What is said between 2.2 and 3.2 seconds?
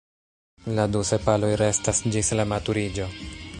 la maturiĝo.